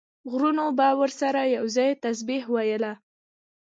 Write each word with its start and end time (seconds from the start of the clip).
غرونو 0.31 0.65
به 0.77 0.87
ورسره 0.99 1.41
یو 1.55 1.65
ځای 1.75 1.91
تسبیح 2.03 2.43
ویله. 2.53 2.93